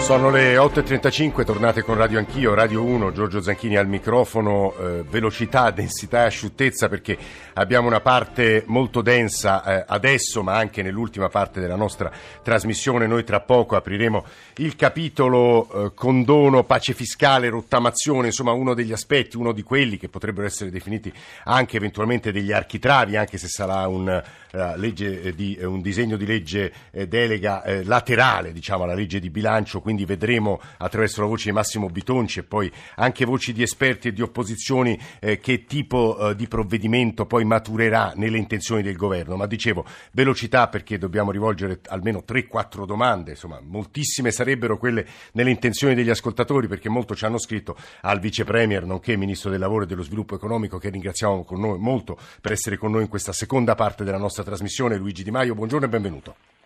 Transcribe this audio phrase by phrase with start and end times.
[0.00, 5.70] Sono le 8.35, tornate con Radio Anch'io, Radio 1, Giorgio Zanchini al microfono, eh, velocità,
[5.70, 7.18] densità e asciuttezza perché
[7.52, 12.10] abbiamo una parte molto densa eh, adesso ma anche nell'ultima parte della nostra
[12.42, 13.06] trasmissione.
[13.06, 14.24] Noi tra poco apriremo
[14.56, 20.08] il capitolo eh, condono, pace fiscale, rottamazione, insomma uno degli aspetti, uno di quelli che
[20.08, 21.12] potrebbero essere definiti
[21.44, 24.22] anche eventualmente degli architravi, anche se sarà un,
[24.52, 29.80] uh, di, un disegno di legge eh, delega eh, laterale diciamo, alla legge di bilancio,
[29.88, 34.12] quindi vedremo attraverso la voce di Massimo Bitonci e poi anche voci di esperti e
[34.12, 39.36] di opposizioni eh, che tipo di provvedimento poi maturerà nelle intenzioni del governo.
[39.36, 45.94] Ma dicevo, velocità perché dobbiamo rivolgere almeno 3-4 domande, insomma moltissime sarebbero quelle nelle intenzioni
[45.94, 49.86] degli ascoltatori perché molto ci hanno scritto al Vice Premier, nonché Ministro del Lavoro e
[49.86, 53.74] dello Sviluppo Economico che ringraziamo con noi, molto per essere con noi in questa seconda
[53.74, 54.98] parte della nostra trasmissione.
[54.98, 56.57] Luigi Di Maio, buongiorno e benvenuto.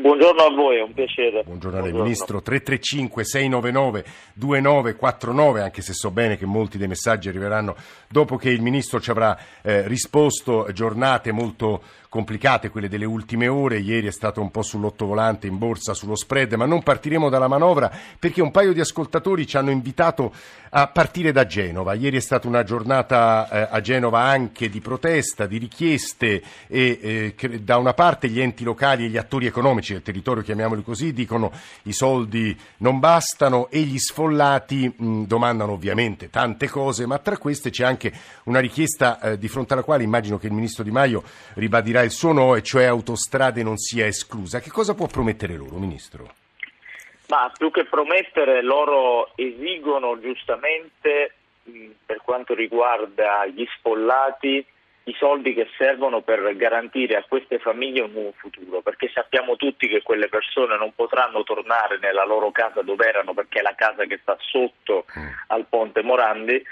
[0.00, 1.42] Buongiorno a voi, è un piacere.
[1.42, 2.40] Buongiorno lei, Ministro.
[2.40, 4.04] 335 699
[4.34, 7.74] 2949, anche se so bene che molti dei messaggi arriveranno
[8.08, 10.68] dopo che il Ministro ci avrà eh, risposto.
[10.72, 13.78] Giornate molto complicate, quelle delle ultime ore.
[13.78, 17.90] Ieri è stato un po' sull'ottovolante in borsa, sullo spread, ma non partiremo dalla manovra
[18.18, 20.32] perché un paio di ascoltatori ci hanno invitato
[20.70, 21.94] a partire da Genova.
[21.94, 27.60] Ieri è stata una giornata eh, a Genova anche di protesta, di richieste e eh,
[27.60, 31.52] da una parte gli enti locali e gli attori economici del territorio, chiamiamoli così, dicono
[31.84, 37.70] i soldi non bastano e gli sfollati mh, domandano ovviamente tante cose, ma tra queste
[37.70, 38.12] c'è anche
[38.44, 41.22] una richiesta eh, di fronte alla quale immagino che il Ministro Di Maio
[41.54, 44.60] ribadirà dirà il suo no, e cioè autostrade non sia esclusa.
[44.60, 46.34] Che cosa può promettere loro, Ministro?
[47.28, 51.34] Ma più che promettere, loro esigono giustamente,
[52.06, 54.64] per quanto riguarda gli sfollati,
[55.04, 59.88] i soldi che servono per garantire a queste famiglie un nuovo futuro, perché sappiamo tutti
[59.88, 64.04] che quelle persone non potranno tornare nella loro casa dove erano perché è la casa
[64.04, 65.28] che sta sotto mm.
[65.48, 66.62] al ponte Morandi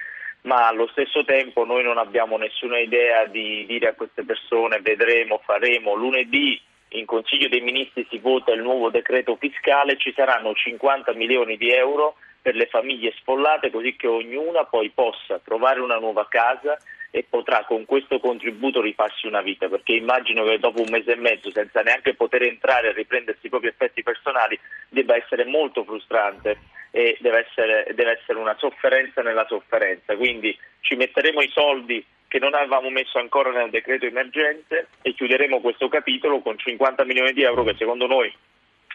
[0.46, 5.40] ma allo stesso tempo noi non abbiamo nessuna idea di dire a queste persone vedremo,
[5.44, 5.94] faremo.
[5.94, 11.56] Lunedì in Consiglio dei Ministri si vota il nuovo decreto fiscale, ci saranno 50 milioni
[11.56, 16.78] di euro per le famiglie sfollate così che ognuna poi possa trovare una nuova casa
[17.10, 21.16] e potrà con questo contributo rifarsi una vita, perché immagino che dopo un mese e
[21.16, 24.58] mezzo, senza neanche poter entrare e riprendersi i propri effetti personali,
[24.90, 26.58] debba essere molto frustrante
[26.96, 30.16] e deve essere, deve essere una sofferenza nella sofferenza.
[30.16, 35.60] Quindi ci metteremo i soldi che non avevamo messo ancora nel decreto emergenze e chiuderemo
[35.60, 38.34] questo capitolo con 50 milioni di euro che secondo noi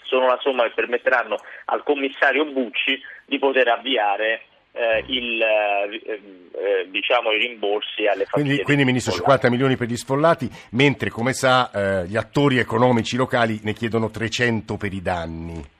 [0.06, 6.88] sono la somma che permetteranno al commissario Bucci di poter avviare eh, il, eh, eh,
[6.90, 8.48] diciamo, i rimborsi alle famiglie.
[8.48, 13.16] Quindi, quindi Ministro, 50 milioni per gli sfollati, mentre come sa eh, gli attori economici
[13.16, 15.71] locali ne chiedono 300 per i danni.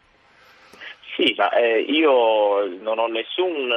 [1.22, 3.72] Sì, ma eh, io non ho nessun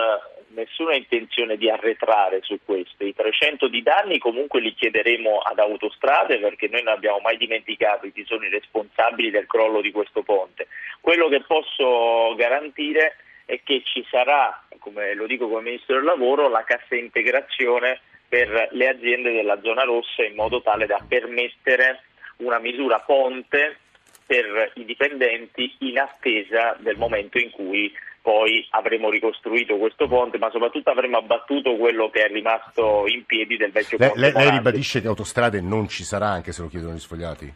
[0.55, 3.05] nessuna intenzione di arretrare su questo.
[3.05, 8.11] I 300 di danni comunque li chiederemo ad autostrade perché noi non abbiamo mai dimenticato
[8.13, 10.69] chi sono i responsabili del crollo di questo ponte.
[11.01, 16.49] Quello che posso garantire è che ci sarà, come lo dico come Ministro del Lavoro,
[16.49, 22.05] la cassa integrazione per le aziende della zona rossa in modo tale da permettere
[22.39, 23.81] una misura ponte
[24.27, 27.93] per i dipendenti in attesa del momento in cui
[28.23, 33.59] poi avremo ricostruito questo ponte, ma soprattutto avremo abbattuto quello che è rimasto in piedi
[33.59, 34.19] del vecchio ponte.
[34.19, 37.53] Lei, lei ribadisce che autostrade non ci sarà, anche se lo chiedono gli sfogliati?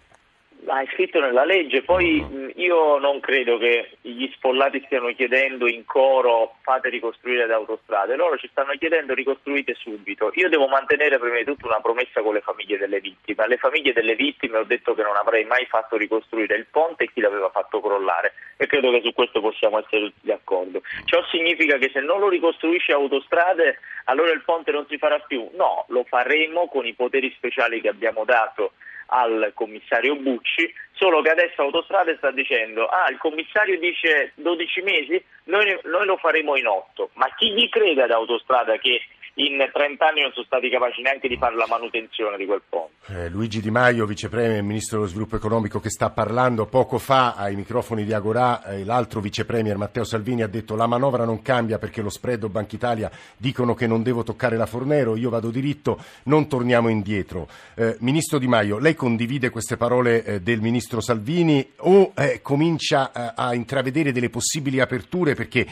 [0.68, 2.52] Ma è scritto nella legge, poi uh-huh.
[2.56, 8.36] io non credo che gli sfollati stiano chiedendo in coro fate ricostruire le autostrade, loro
[8.36, 10.30] ci stanno chiedendo ricostruite subito.
[10.34, 13.44] Io devo mantenere prima di tutto una promessa con le famiglie delle vittime.
[13.44, 17.12] Alle famiglie delle vittime ho detto che non avrei mai fatto ricostruire il ponte e
[17.14, 20.82] chi l'aveva fatto crollare e credo che su questo possiamo essere tutti d'accordo.
[21.06, 25.48] Ciò significa che se non lo ricostruisce autostrade allora il ponte non si farà più?
[25.54, 28.72] No, lo faremo con i poteri speciali che abbiamo dato
[29.08, 35.24] al commissario Bucci, solo che adesso Autostrade sta dicendo ah il commissario dice 12 mesi,
[35.44, 39.00] noi, noi lo faremo in 8, ma chi gli crede ad Autostrada che
[39.38, 42.94] in 30 anni non sono stati capaci neanche di fare la manutenzione di quel ponte.
[43.10, 47.34] Eh, Luigi Di Maio, vicepremier e ministro dello sviluppo economico, che sta parlando poco fa
[47.34, 51.78] ai microfoni di Agorà, eh, l'altro vicepremier Matteo Salvini ha detto la manovra non cambia
[51.78, 55.50] perché lo spread o Banca Italia dicono che non devo toccare la Fornero, io vado
[55.50, 57.48] diritto, non torniamo indietro.
[57.74, 63.12] Eh, ministro Di Maio, lei condivide queste parole eh, del ministro Salvini o eh, comincia
[63.12, 65.66] eh, a intravedere delle possibili aperture perché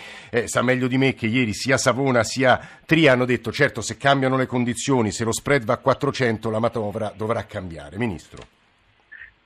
[0.45, 4.37] sa meglio di me che ieri sia Savona sia Tria hanno detto certo se cambiano
[4.37, 7.97] le condizioni, se lo spread va a 400 la manovra dovrà cambiare.
[7.97, 8.43] Ministro.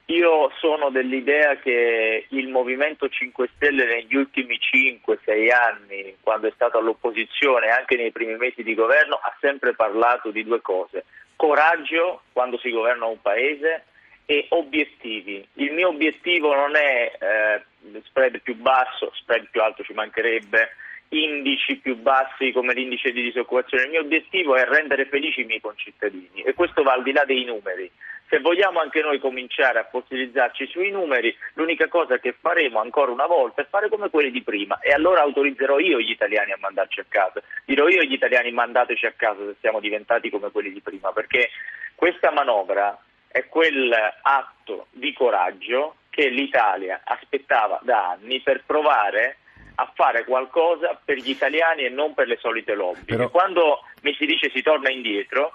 [0.07, 6.79] Io sono dell'idea che il Movimento 5 Stelle negli ultimi 5-6 anni, quando è stato
[6.79, 11.05] all'opposizione e anche nei primi mesi di governo, ha sempre parlato di due cose.
[11.37, 13.85] Coraggio quando si governa un paese
[14.27, 15.47] e obiettivi.
[15.55, 20.71] Il mio obiettivo non è eh, spread più basso, spread più alto ci mancherebbe,
[21.11, 23.85] indici più bassi come l'indice di disoccupazione.
[23.85, 27.25] Il mio obiettivo è rendere felici i miei concittadini e questo va al di là
[27.25, 27.91] dei numeri.
[28.29, 33.27] Se vogliamo anche noi cominciare a fossilizzarci sui numeri, l'unica cosa che faremo ancora una
[33.27, 37.01] volta è fare come quelli di prima e allora autorizzerò io gli italiani a mandarci
[37.01, 37.43] a casa.
[37.65, 41.51] Dirò io agli italiani mandateci a casa se siamo diventati come quelli di prima, perché
[41.97, 42.97] questa manovra
[43.27, 43.93] è quel
[44.23, 49.39] atto di coraggio che l'Italia aspettava da anni per provare
[49.81, 53.05] a fare qualcosa per gli italiani e non per le solite lobby.
[53.05, 53.31] Però...
[53.31, 55.55] Quando mi si dice si torna indietro,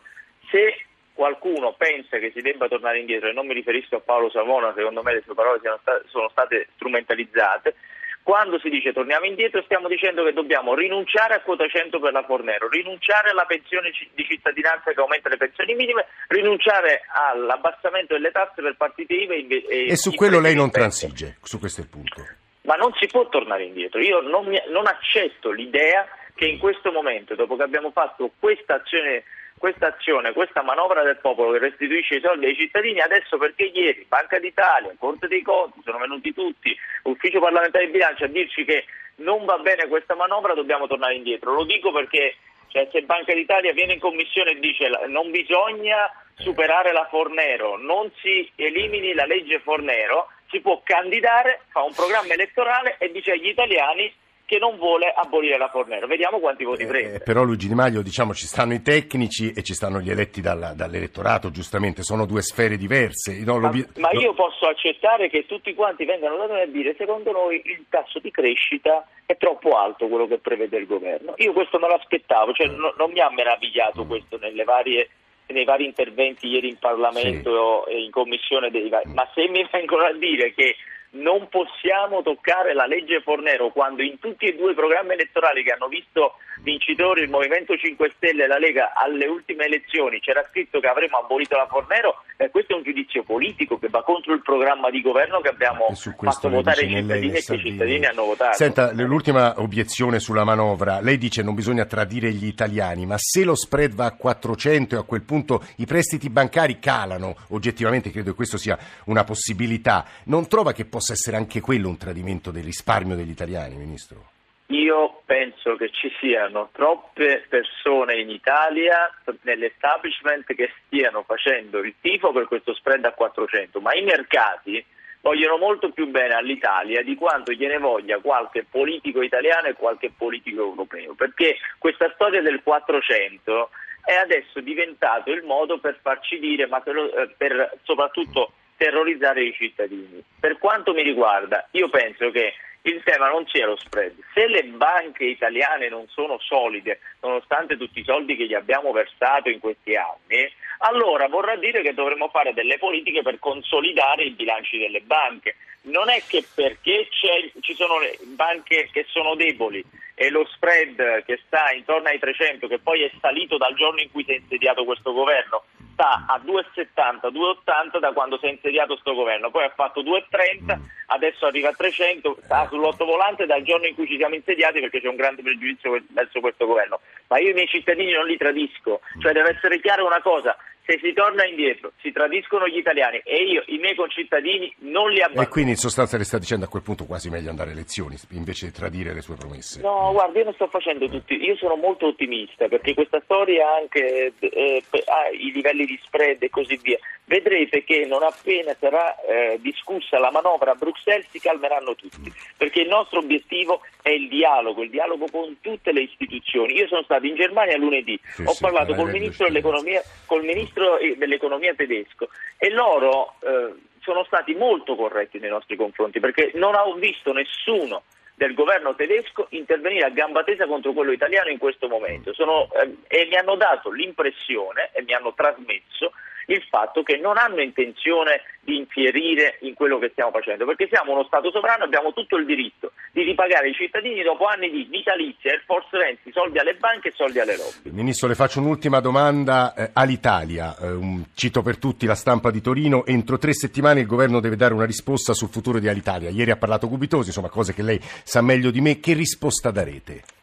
[0.50, 4.74] se qualcuno pensa che si debba tornare indietro, e non mi riferisco a Paolo Savona,
[4.75, 5.62] secondo me le sue parole
[6.07, 7.75] sono state strumentalizzate,
[8.24, 12.24] quando si dice torniamo indietro stiamo dicendo che dobbiamo rinunciare a quota 100 per la
[12.24, 18.63] Fornero, rinunciare alla pensione di cittadinanza che aumenta le pensioni minime, rinunciare all'abbassamento delle tasse
[18.63, 22.44] per partite IVA e, e su quello lei non transige, su questo è il punto.
[22.65, 26.91] Ma non si può tornare indietro, io non, mi, non accetto l'idea che in questo
[26.91, 29.23] momento, dopo che abbiamo fatto questa azione
[29.57, 34.06] questa azione, questa manovra del popolo che restituisce i soldi ai cittadini, adesso perché ieri
[34.07, 38.85] Banca d'Italia, Corte dei Conti, sono venuti tutti, Ufficio parlamentare di bilancio a dirci che
[39.18, 41.53] non va bene questa manovra, dobbiamo tornare indietro.
[41.53, 42.35] Lo dico perché
[42.68, 48.11] cioè, se Banca d'Italia viene in commissione e dice non bisogna superare la Fornero, non
[48.21, 53.47] si elimini la legge Fornero, si può candidare, fa un programma elettorale e dice agli
[53.47, 54.13] italiani
[54.45, 56.06] che non vuole abolire la Fornero.
[56.06, 57.19] Vediamo quanti voti eh, prende.
[57.19, 60.74] Però Luigi Di Maio, diciamo, ci stanno i tecnici e ci stanno gli eletti dalla,
[60.74, 63.44] dall'elettorato, giustamente, sono due sfere diverse.
[63.44, 67.31] No, ma, ma, io posso accettare che tutti quanti vengano da noi a dire secondo
[67.31, 71.33] noi il tasso di crescita è troppo alto quello che prevede il governo.
[71.38, 74.07] Io questo non l'aspettavo, cioè, no, non mi ha meravigliato mm.
[74.07, 75.09] questo varie,
[75.47, 77.94] nei vari interventi ieri in Parlamento sì.
[77.94, 80.75] e in commissione, dei, ma se mi vengono a dire che
[81.15, 85.71] non possiamo toccare la legge Fornero quando in tutti e due i programmi elettorali che
[85.71, 90.80] hanno visto vincitori il Movimento 5 Stelle e la Lega alle ultime elezioni c'era scritto
[90.80, 94.41] che avremmo abolito la Fornero, eh, questo è un giudizio politico che va contro il
[94.41, 98.55] programma di governo che abbiamo fatto votare i cittadini e che i cittadini hanno votato.
[98.55, 103.55] Senta, l'ultima obiezione sulla manovra, lei dice non bisogna tradire gli italiani, ma se lo
[103.55, 108.35] spread va a 400 e a quel punto i prestiti bancari calano, oggettivamente credo che
[108.35, 113.15] questo sia una possibilità, non trova che possa essere anche quello un tradimento del risparmio
[113.15, 114.33] degli italiani, Ministro?
[114.69, 122.31] Io penso che ci siano troppe persone in Italia nell'establishment che stiano facendo il tifo
[122.31, 124.83] per questo spread a 400, ma i mercati
[125.21, 130.62] vogliono molto più bene all'Italia di quanto gliene voglia qualche politico italiano e qualche politico
[130.62, 133.69] europeo, perché questa storia del 400
[134.03, 139.53] è adesso diventato il modo per farci dire, ma per, eh, per soprattutto terrorizzare i
[139.53, 140.23] cittadini.
[140.39, 142.53] Per quanto mi riguarda, io penso che
[142.85, 144.13] il tema non sia lo spread.
[144.33, 149.49] Se le banche italiane non sono solide, nonostante tutti i soldi che gli abbiamo versato
[149.49, 154.77] in questi anni, allora vorrà dire che dovremmo fare delle politiche per consolidare i bilanci
[154.77, 155.56] delle banche.
[155.85, 159.83] Non è che perché ci sono le banche che sono deboli
[160.15, 164.09] e lo spread che sta intorno ai 300, che poi è salito dal giorno in
[164.11, 168.94] cui si è insediato questo governo, sta a 2,70, 2,80 da quando si è insediato
[168.94, 170.77] questo governo, poi ha fatto 2,30,
[171.07, 175.07] adesso arriva a 300, sta sull'ottovolante dal giorno in cui ci siamo insediati perché c'è
[175.07, 176.99] un grande pregiudizio verso questo governo.
[177.27, 180.99] Ma io i miei cittadini non li tradisco, cioè deve essere chiara una cosa, se
[181.01, 185.47] si torna indietro, si tradiscono gli italiani e io, i miei concittadini, non li abbandono.
[185.47, 188.15] E quindi in sostanza le sta dicendo a quel punto quasi meglio andare alle elezioni
[188.31, 189.81] invece di tradire le sue promesse.
[189.81, 194.33] No, guarda, io non sto facendo tutti, io sono molto ottimista perché questa storia anche
[194.39, 196.97] eh, ha i livelli di spread e così via.
[197.27, 202.81] Vedrete che non appena sarà eh, discussa la manovra a Bruxelles si calmeranno tutti, perché
[202.81, 206.75] il nostro obiettivo è il dialogo, il dialogo con tutte le istituzioni.
[206.75, 210.74] Io sono stato in Germania lunedì, sì, ho sì, parlato col ministro dell'economia, col ministro
[210.75, 212.29] ministro dell'economia tedesco.
[212.57, 218.03] E loro eh, sono stati molto corretti nei nostri confronti perché non ho visto nessuno
[218.35, 222.33] del governo tedesco intervenire a gamba tesa contro quello italiano in questo momento.
[222.33, 226.11] Sono, eh, e mi hanno dato l'impressione e mi hanno trasmesso
[226.47, 231.14] il fatto che non hanno intenzione di infierire in quello che stiamo facendo, perché siamo
[231.14, 234.87] uno Stato sovrano e abbiamo tutto il diritto di ripagare i cittadini dopo anni di
[234.90, 237.92] vitalizia, Air Force Renti, soldi alle banche e soldi alle lobby.
[237.92, 240.75] Ministro, le faccio un'ultima domanda eh, all'Italia.
[240.78, 243.06] Eh, un, cito per tutti la stampa di Torino.
[243.06, 246.30] Entro tre settimane il governo deve dare una risposta sul futuro di Alitalia.
[246.30, 248.99] Ieri ha parlato Gubitosi, insomma, cose che lei sa meglio di me.
[248.99, 250.34] Che risposta darete?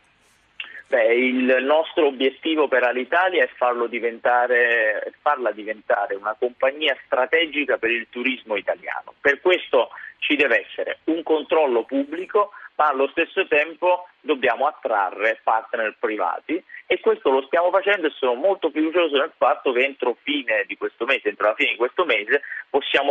[0.92, 3.48] Beh, il nostro obiettivo per Alitalia è
[3.86, 9.14] diventare, farla diventare una compagnia strategica per il turismo italiano.
[9.18, 15.96] Per questo ci deve essere un controllo pubblico, ma allo stesso tempo dobbiamo attrarre partner
[15.98, 20.18] privati e questo lo stiamo facendo e sono molto fiducioso nel fatto che entro
[21.06, 22.42] mese, entro la fine di questo mese,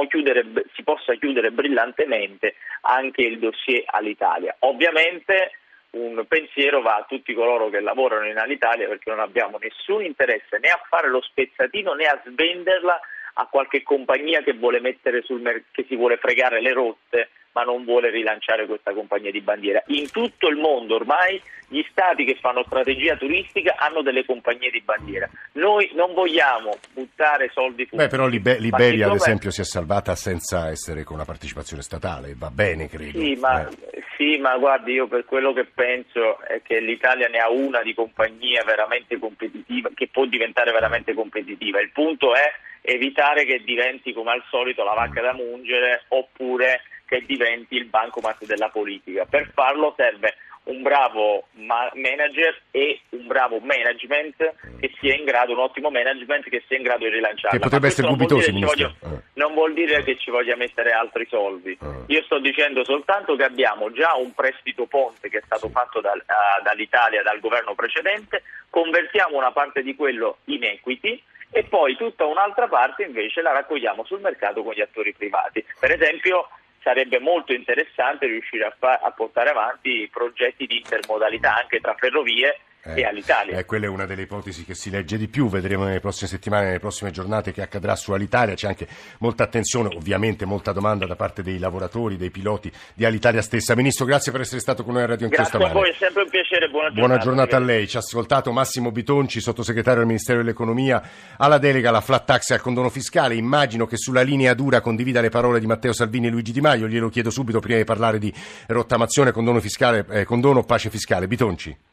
[0.06, 0.46] chiudere,
[0.76, 4.56] si possa chiudere brillantemente anche il dossier all'Italia.
[4.60, 5.54] Ovviamente
[5.92, 10.58] un pensiero va a tutti coloro che lavorano in Alitalia perché non abbiamo nessun interesse
[10.60, 13.00] né a fare lo spezzatino né a svenderla
[13.34, 18.66] a qualche compagnia che, mer- che si vuole fregare le rotte ma non vuole rilanciare
[18.66, 19.84] questa compagnia di bandiera.
[19.88, 24.82] In tutto il mondo ormai gli stati che fanno strategia turistica hanno delle compagnie di
[24.82, 25.30] bandiera.
[25.54, 28.04] Noi non vogliamo buttare soldi fuori.
[28.04, 32.36] Beh, però Libe- Liberia, ad esempio, si è salvata senza essere con la partecipazione statale,
[32.38, 33.18] va bene, credo.
[33.18, 34.04] Sì ma, eh.
[34.18, 37.94] sì, ma guardi, io per quello che penso è che l'Italia ne ha una di
[37.94, 41.82] compagnia veramente competitiva, che può diventare veramente competitiva.
[41.82, 46.82] Il punto è evitare che diventi come al solito la vacca da mungere oppure
[47.12, 49.26] che diventi il bancomat della politica.
[49.26, 54.38] Per farlo serve un bravo manager e un bravo management
[54.80, 57.58] che sia in grado, un ottimo management che sia in grado di rilanciarla.
[57.58, 59.20] Che potrebbe essere Gubitosi, voglio, eh.
[59.34, 61.72] Non vuol dire che ci voglia mettere altri soldi.
[61.82, 62.14] Eh.
[62.14, 65.74] Io sto dicendo soltanto che abbiamo già un prestito ponte che è stato sì.
[65.74, 71.64] fatto dal, uh, dall'Italia, dal governo precedente, convertiamo una parte di quello in equity e
[71.64, 75.66] poi tutta un'altra parte invece la raccogliamo sul mercato con gli attori privati.
[75.78, 76.48] Per esempio
[76.82, 82.60] sarebbe molto interessante riuscire a, fa- a portare avanti progetti di intermodalità anche tra ferrovie
[82.84, 83.58] eh, e all'Italia.
[83.58, 86.66] Eh, quella è una delle ipotesi che si legge di più, vedremo nelle prossime settimane,
[86.66, 88.88] nelle prossime giornate che accadrà su Alitalia, c'è anche
[89.20, 93.76] molta attenzione, ovviamente molta domanda da parte dei lavoratori, dei piloti di Alitalia stessa.
[93.76, 96.24] Ministro, grazie per essere stato con noi a Radio Inchiesta Grazie a voi, è sempre
[96.24, 97.08] un piacere, buona giornata.
[97.08, 101.02] Buona giornata a lei, ci ha ascoltato Massimo Bitonci, sottosegretario del Ministero dell'Economia,
[101.38, 105.22] alla delega alla flat tax e al condono fiscale, immagino che sulla linea dura condivida
[105.22, 108.18] le parole di Matteo Salvini e Luigi Di Maio, glielo chiedo subito prima di parlare
[108.18, 108.34] di
[108.68, 111.28] rottamazione, condono fiscale, eh, condono pace fiscale.
[111.28, 111.91] Bitonci.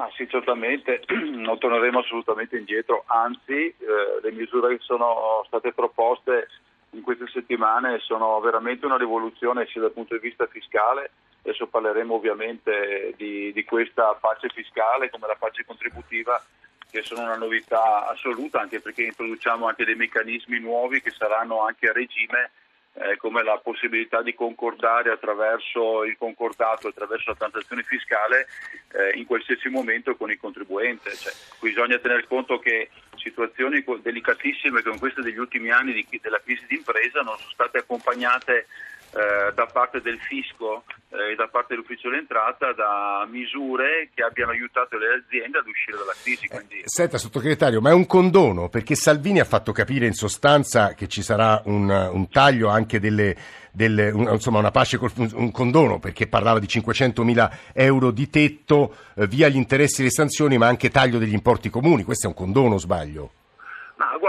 [0.00, 3.74] Ah, sì, certamente, non torneremo assolutamente indietro, anzi eh,
[4.22, 6.48] le misure che sono state proposte
[6.92, 11.10] in queste settimane sono veramente una rivoluzione sia dal punto di vista fiscale,
[11.42, 16.42] adesso parleremo ovviamente di, di questa pace fiscale come la pace contributiva
[16.90, 21.90] che sono una novità assoluta anche perché introduciamo anche dei meccanismi nuovi che saranno anche
[21.90, 22.52] a regime
[22.94, 28.46] eh, come la possibilità di concordare attraverso il concordato, attraverso la transazione fiscale
[28.92, 31.14] eh, in qualsiasi momento con il contribuente.
[31.14, 36.64] Cioè, bisogna tener conto che situazioni delicatissime come queste degli ultimi anni di, della crisi
[36.66, 38.66] d'impresa non sono state accompagnate
[39.12, 44.52] eh, da parte del fisco eh, e da parte dell'ufficio dell'entrata da misure che abbiano
[44.52, 46.44] aiutato le aziende ad uscire dalla crisi.
[46.44, 46.82] Eh, quindi...
[46.84, 51.22] Senta, sottosegretario, ma è un condono perché Salvini ha fatto capire in sostanza che ci
[51.22, 53.36] sarà un, un taglio anche delle,
[53.72, 58.30] delle un, insomma una pace col un condono perché parlava di 500 mila euro di
[58.30, 62.04] tetto eh, via gli interessi e le sanzioni ma anche taglio degli importi comuni.
[62.04, 63.32] Questo è un condono, sbaglio?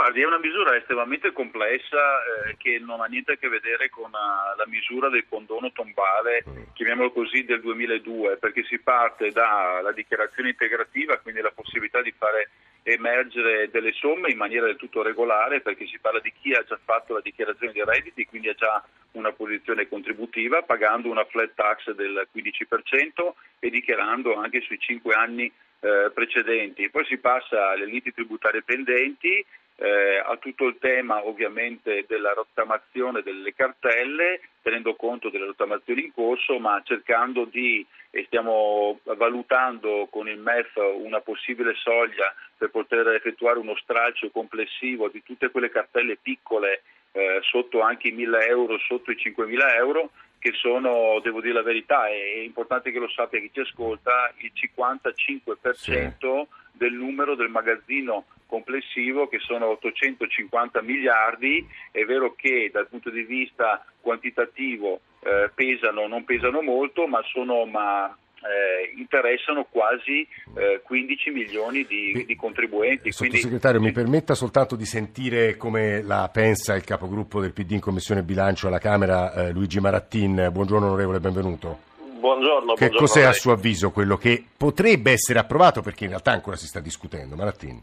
[0.01, 4.10] Guardi, è una misura estremamente complessa eh, che non ha niente a che vedere con
[4.10, 6.74] uh, la misura del condono tombale, mm.
[6.74, 12.50] chiamiamolo così, del 2002, perché si parte dalla dichiarazione integrativa, quindi la possibilità di fare
[12.81, 16.79] emergere delle somme in maniera del tutto regolare, perché si parla di chi ha già
[16.84, 21.91] fatto la dichiarazione di redditi, quindi ha già una posizione contributiva, pagando una flat tax
[21.91, 26.89] del 15% e dichiarando anche sui 5 anni eh, precedenti.
[26.89, 29.46] Poi si passa alle liti tributarie pendenti,
[29.81, 36.13] eh, a tutto il tema ovviamente della rottamazione delle cartelle, tenendo conto delle rottamazioni in
[36.13, 43.07] corso, ma cercando di, e stiamo valutando con il MEF una possibile soglia per poter
[43.07, 46.83] effettuare uno stralcio complessivo di tutte quelle cartelle piccole
[47.13, 50.11] eh, sotto anche i 1000 euro, sotto i 5000 euro,
[50.41, 54.51] che sono, devo dire la verità, è importante che lo sappia chi ci ascolta, il
[54.75, 56.48] 55% sì.
[56.71, 63.21] del numero del magazzino complessivo che sono 850 miliardi, è vero che dal punto di
[63.21, 71.29] vista quantitativo eh, pesano, non pesano molto, ma sono ma eh, interessano quasi eh, 15
[71.29, 73.12] milioni di, di contribuenti.
[73.12, 73.98] Sottosegretario, quindi...
[73.98, 78.67] mi permetta soltanto di sentire come la pensa il capogruppo del PD in Commissione Bilancio
[78.67, 80.50] alla Camera, eh, Luigi Marattin.
[80.51, 81.89] Buongiorno onorevole, benvenuto.
[81.98, 82.74] Buongiorno.
[82.74, 86.55] Che buongiorno cos'è a suo avviso quello che potrebbe essere approvato perché in realtà ancora
[86.55, 87.36] si sta discutendo?
[87.36, 87.81] Marattin.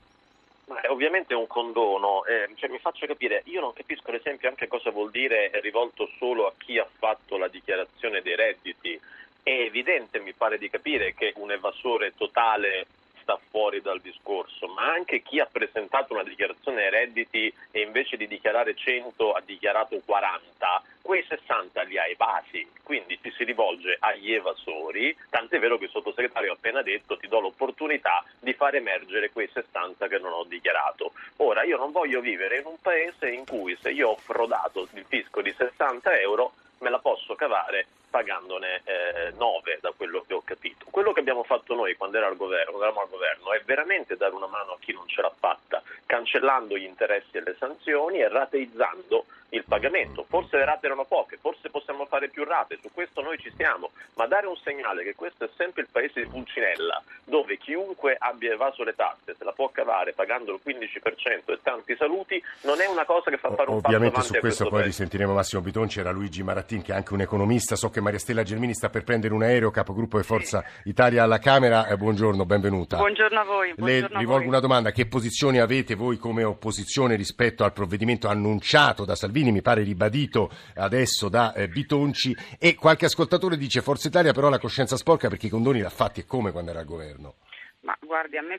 [0.67, 4.49] Ma è ovviamente un condono, eh, cioè, mi faccio capire, io non capisco ad esempio
[4.49, 9.01] anche cosa vuol dire rivolto solo a chi ha fatto la dichiarazione dei redditi
[9.49, 12.87] è evidente, mi pare di capire, che un evasore totale
[13.23, 18.19] sta fuori dal discorso, ma anche chi ha presentato una dichiarazione ai redditi e invece
[18.19, 23.97] di dichiarare 100 ha dichiarato 40, quei 60 li ha evasi, quindi ci si rivolge
[23.99, 28.75] agli evasori, tant'è vero che il sottosegretario ha appena detto ti do l'opportunità di far
[28.75, 31.13] emergere quei 60 che non ho dichiarato.
[31.39, 35.05] Ora io non voglio vivere in un paese in cui se io ho frodato il
[35.09, 40.43] fisco di 60 euro me la posso cavare pagandone eh, 9 da quello che ho
[40.45, 40.87] capito.
[40.91, 44.17] Quello che abbiamo fatto noi quando, era al governo, quando eravamo al governo è veramente
[44.17, 48.21] dare una mano a chi non ce l'ha fatta, cancellando gli interessi e le sanzioni
[48.21, 50.25] e rateizzando il pagamento.
[50.29, 53.91] Forse le rate erano poche, forse possiamo fare più rate, su questo noi ci siamo,
[54.15, 58.53] ma dare un segnale che questo è sempre il paese di Pulcinella, dove chiunque abbia
[58.53, 62.87] evaso le tasse se la può cavare pagando il 15% e tanti saluti, non è
[62.87, 64.89] una cosa che fa fare un Ovviamente passo su questo, questo poi paese.
[64.89, 68.43] risentiremo Massimo Bitonci, era Luigi Marattin che è anche un economista, so che Maria Stella
[68.43, 72.97] Gelmini sta per prendere un aereo, capogruppo di Forza Italia alla Camera, eh, buongiorno, benvenuta.
[72.97, 73.69] Buongiorno a voi.
[73.69, 74.49] Le buongiorno a rivolgo voi.
[74.49, 79.63] una domanda, che posizioni avete voi come opposizione rispetto al provvedimento annunciato da Salvini, mi
[79.63, 84.59] pare ribadito adesso da eh, Bitonci e qualche ascoltatore dice Forza Italia però ha la
[84.59, 87.35] coscienza sporca perché i condoni l'ha fatti e come quando era al governo?
[87.81, 88.59] Ma guardi, a me,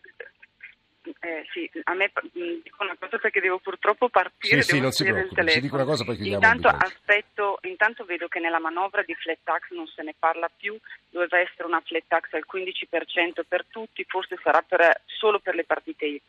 [1.19, 4.61] eh, sì, a me mh, dico una cosa perché devo purtroppo partire.
[4.61, 8.27] Sì, sì, non si preoccupi, ci dico una cosa, poi chiudiamo Intanto aspetto, intanto vedo
[8.27, 10.77] che nella manovra di flat tax non se ne parla più,
[11.09, 15.63] doveva essere una flat tax al 15% per tutti, forse sarà per- solo per le
[15.63, 16.23] partite IVA.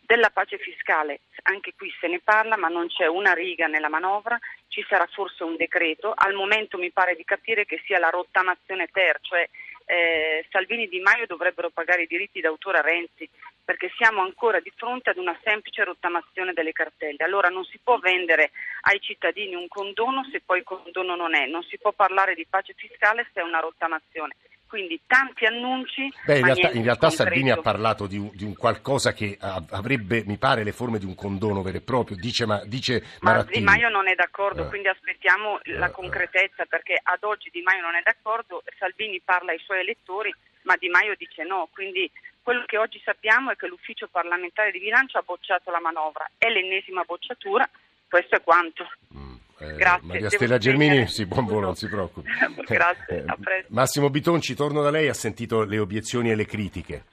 [0.00, 4.38] Della pace fiscale, anche qui se ne parla, ma non c'è una riga nella manovra,
[4.68, 6.12] ci sarà forse un decreto.
[6.14, 9.48] Al momento mi pare di capire che sia la rottamazione ter, cioè
[9.86, 13.28] eh, Salvini e Di Maio dovrebbero pagare i diritti d'autore a Renzi,
[13.66, 17.24] perché siamo ancora di fronte ad una semplice rottamazione delle cartelle.
[17.24, 21.46] Allora non si può vendere ai cittadini un condono se poi il condono non è,
[21.46, 24.36] non si può parlare di pace fiscale se è una rottamazione.
[24.68, 26.12] Quindi tanti annunci.
[26.24, 30.22] Beh, in realtà, in realtà Salvini ha parlato di un, di un qualcosa che avrebbe,
[30.26, 33.42] mi pare, le forme di un condono vero e proprio, dice, ma, dice Ma.
[33.44, 34.68] Di Maio non è d'accordo, Eh.
[34.68, 35.90] quindi aspettiamo Eh, la eh.
[35.92, 40.76] concretezza perché ad oggi Di Maio non è d'accordo, Salvini parla ai suoi elettori, ma
[40.76, 41.68] Di Maio dice no.
[41.72, 42.10] Quindi
[42.46, 46.48] quello che oggi sappiamo è che l'ufficio parlamentare di bilancio ha bocciato la manovra, è
[46.48, 47.68] l'ennesima bocciatura,
[48.08, 48.88] questo è quanto.
[49.12, 50.56] Mm, eh, Grazie, Maria Stella.
[50.56, 52.30] Germini, sì, buon volo, non si preoccupi.
[52.64, 53.74] Grazie, Eh, a presto.
[53.74, 57.04] Massimo Bitonci, torno da lei, ha sentito le obiezioni e le critiche.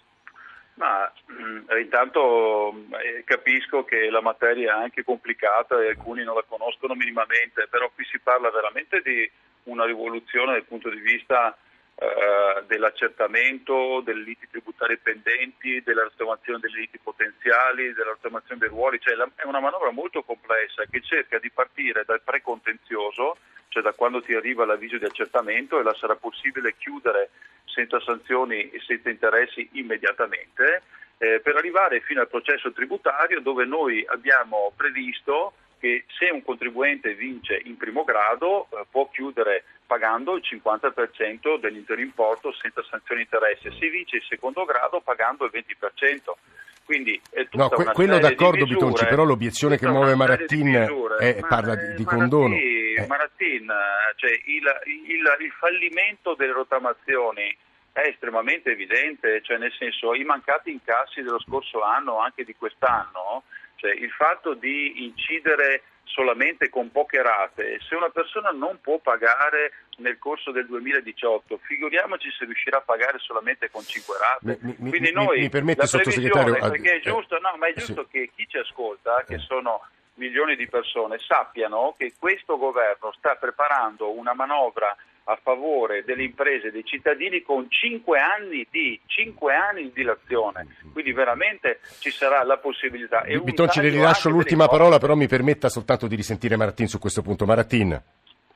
[0.75, 2.71] Ma mh, intanto
[3.03, 7.89] eh, capisco che la materia è anche complicata e alcuni non la conoscono minimamente, però
[7.95, 9.27] qui si parla veramente di
[9.63, 11.57] una rivoluzione dal punto di vista
[12.03, 18.99] eh, dell'accertamento delle liti tributarie pendenti, della rottamazione delle liti potenziali, della rottamazione dei ruoli,
[18.99, 23.37] cioè la- è una manovra molto complessa che cerca di partire dal precontenzioso,
[23.69, 27.29] cioè da quando ti arriva l'avviso di accertamento e la sarà possibile chiudere
[27.65, 30.83] senza sanzioni e senza interessi immediatamente,
[31.17, 37.13] eh, per arrivare fino al processo tributario dove noi abbiamo previsto che se un contribuente
[37.13, 39.63] vince in primo grado eh, può chiudere
[39.93, 45.45] pagando il 50% dell'intero importo senza sanzioni e interessi, se vince in secondo grado pagando
[45.45, 46.35] il 20%.
[46.83, 51.15] Quindi è tutta No, que- quello d'accordo misure, Bitonci, però l'obiezione che muove Marattin misure.
[51.17, 52.55] è- Ma, parla di, eh, di Marattin- condono.
[53.07, 54.63] Marattin, eh, cioè il,
[55.07, 57.55] il- il fallimento delle rottamazioni
[57.93, 63.43] è estremamente evidente, cioè nel senso i mancati incassi dello scorso anno, anche di quest'anno,
[63.75, 69.73] cioè il fatto di incidere solamente con poche rate, se una persona non può pagare
[69.97, 74.57] nel corso del 2018, figuriamoci se riuscirà a pagare solamente con 5 rate.
[74.61, 77.67] Mi- mi- Quindi mi- noi mi permette, la sottosegretario, perché è eh, giusto, no, ma
[77.67, 77.85] è sì.
[77.85, 79.39] giusto che chi ci ascolta, che Eh.
[79.39, 79.81] sono
[80.15, 86.67] milioni di persone, sappiano che questo governo sta preparando una manovra a favore delle imprese
[86.67, 90.67] e dei cittadini con 5 anni di, 5 anni di dilazione.
[90.91, 93.23] Quindi veramente ci sarà la possibilità.
[93.23, 97.21] E Bitonci, le rilascio l'ultima parola, però mi permetta soltanto di risentire Marattin su questo
[97.21, 97.45] punto.
[97.45, 98.01] Marattin,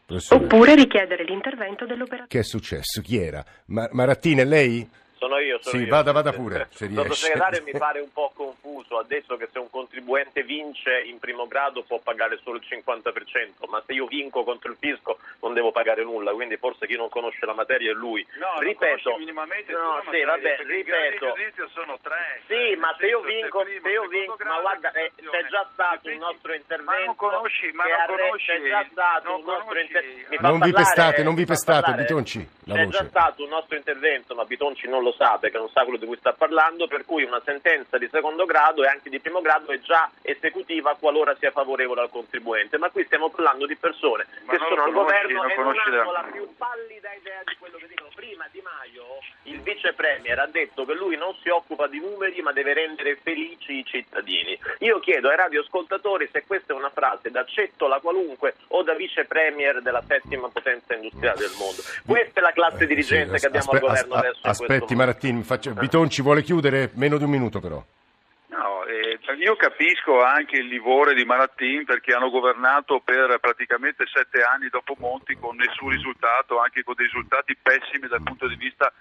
[0.05, 2.27] professore, Oppure richiedere l'intervento dell'operatore.
[2.27, 3.01] che è successo?
[3.01, 3.43] Chi era?
[3.67, 4.87] Ma- Marattin, è lei?
[5.17, 5.89] Sono io, sono Sì, io.
[5.89, 7.13] vada, vada pure, se Il riesce.
[7.13, 11.47] sottosegretario mi pare un po' confuso, ha detto che se un contribuente vince in primo
[11.47, 15.71] grado può pagare solo il 50%, ma se io vinco contro il fisco non devo
[15.71, 18.25] pagare nulla, quindi forse chi non conosce la materia è lui.
[18.39, 21.33] No, ripeto, non minimamente no, sì, materia, vabbè, ripeto.
[21.35, 22.41] giudizio sono tre.
[22.47, 25.67] Sì, cioè, ma se io vinco, primo, se io vinco, ma guarda, eh, c'è già
[25.73, 26.91] stato un nostro intervento.
[26.91, 30.41] Ma non conosci, ma non conosci, c'è già stato non un nostro intervento.
[30.41, 32.97] Non vi pestate, non vi pestate, Bitonci, la C'è voce.
[32.97, 36.05] già stato un nostro intervento, ma Bitonci non lo sa perché non sa quello di
[36.05, 39.71] cui sta parlando, per cui una sentenza di secondo grado e anche di primo grado
[39.71, 42.77] è già esecutiva qualora sia favorevole al contribuente.
[42.77, 46.11] Ma qui stiamo parlando di persone Ma che sono al governo non e non hanno
[46.11, 48.05] la- più pallida idea di quello che dicono.
[48.17, 49.03] Prima Di Maio,
[49.43, 53.15] il vice premier, ha detto che lui non si occupa di numeri ma deve rendere
[53.21, 54.57] felici i cittadini.
[54.79, 59.25] Io chiedo ai radioascoltatori se questa è una frase da Cettola qualunque o da vice
[59.25, 61.81] premier della settima potenza industriale del mondo.
[62.05, 64.39] Questa è la classe dirigente Sì, che abbiamo aspe- al governo as- adesso.
[64.43, 64.96] in Aspetti questo momento.
[64.97, 66.91] Marattini, faccio- Bitonci vuole chiudere?
[66.95, 67.81] Meno di un minuto però.
[68.47, 74.41] No, eh, io capisco anche il livore di Marattin perché hanno governato per praticamente sette
[74.41, 78.91] anni dopo Monti con nessun risultato, anche con dei risultati pessimi dal punto di vista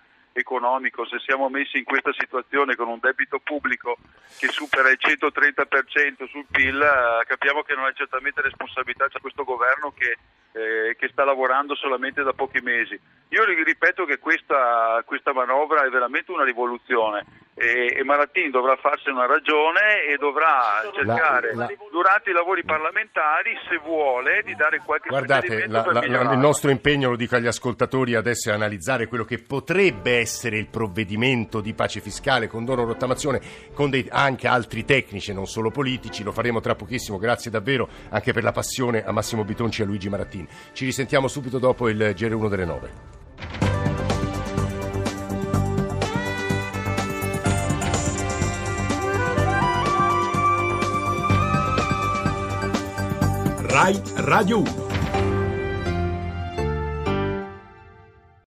[0.41, 1.07] economico.
[1.07, 3.97] Se siamo messi in questa situazione con un debito pubblico
[4.39, 9.45] che supera il 130% sul PIL, eh, capiamo che non è certamente responsabilità di questo
[9.45, 10.17] governo che,
[10.53, 12.99] eh, che sta lavorando solamente da pochi mesi.
[13.29, 18.77] Io ri- ripeto che questa, questa manovra è veramente una rivoluzione e, e Marattin dovrà
[18.77, 24.83] farsi una ragione e dovrà cercare la- durante i lavori parlamentari, se vuole, di dare
[24.85, 29.07] qualche Guardate, la- la- la- il nostro impegno, lo dico agli ascoltatori, adesso è analizzare
[29.07, 33.41] quello che potrebbe essere il provvedimento di pace fiscale, condono rottamazione,
[33.73, 36.23] con dei- anche altri tecnici, non solo politici.
[36.23, 37.17] Lo faremo tra pochissimo.
[37.19, 40.47] Grazie davvero anche per la passione a Massimo Bitonci e a Luigi Marattini.
[40.73, 43.16] Ci risentiamo subito dopo il GR1 delle 9.
[53.77, 54.86] Rai Radio 1.